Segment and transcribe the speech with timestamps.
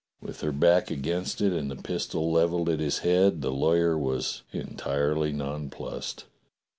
[0.19, 4.41] With her back against it and the pistol levelled at his head, the lawyer was
[4.51, 6.25] entirely nonplussed.